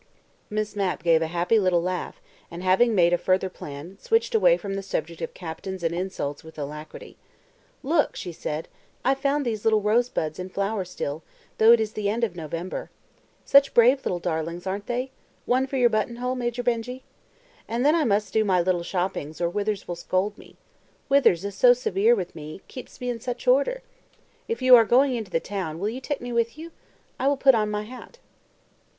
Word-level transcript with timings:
Miss 0.49 0.75
Mapp 0.75 1.03
gave 1.03 1.21
a 1.21 1.27
happy 1.27 1.59
little 1.59 1.79
laugh, 1.79 2.19
and 2.49 2.63
having 2.63 2.95
made 2.95 3.13
a 3.13 3.19
further 3.19 3.49
plan, 3.51 3.99
switched 4.01 4.33
away 4.33 4.57
from 4.57 4.73
the 4.73 4.81
subject 4.81 5.21
of 5.21 5.35
captains 5.35 5.83
and 5.83 5.93
insults 5.93 6.43
with 6.43 6.57
alacrity. 6.57 7.17
"Look!" 7.83 8.15
she 8.15 8.31
said. 8.31 8.67
"I 9.05 9.13
found 9.13 9.45
these 9.45 9.63
little 9.63 9.81
rosebuds 9.81 10.39
in 10.39 10.49
flower 10.49 10.85
still, 10.85 11.21
though 11.59 11.71
it 11.71 11.79
is 11.79 11.93
the 11.93 12.09
end 12.09 12.23
of 12.23 12.35
November. 12.35 12.89
Such 13.45 13.75
brave 13.75 14.03
little 14.03 14.17
darlings, 14.17 14.65
aren't 14.65 14.87
they? 14.87 15.11
One 15.45 15.67
for 15.67 15.77
your 15.77 15.87
buttonhole, 15.87 16.33
Major 16.33 16.63
Benjy? 16.63 17.03
And 17.67 17.85
then 17.85 17.93
I 17.93 18.03
must 18.03 18.33
do 18.33 18.43
my 18.43 18.59
little 18.59 18.81
shoppings 18.81 19.39
or 19.39 19.51
Withers 19.51 19.87
will 19.87 19.95
scold 19.95 20.35
me 20.35 20.55
Withers 21.09 21.45
is 21.45 21.53
so 21.53 21.73
severe 21.73 22.15
with 22.15 22.33
me, 22.33 22.61
keeps 22.67 22.99
me 22.99 23.11
in 23.11 23.19
such 23.19 23.45
order! 23.47 23.83
If 24.47 24.63
you 24.63 24.75
are 24.75 24.83
going 24.83 25.13
into 25.13 25.29
the 25.29 25.39
town, 25.39 25.77
will 25.77 25.89
you 25.89 26.01
take 26.01 26.21
me 26.21 26.33
with 26.33 26.57
you? 26.57 26.71
I 27.19 27.27
will 27.27 27.37
put 27.37 27.53
on 27.53 27.69
my 27.69 27.83
hat." 27.83 28.17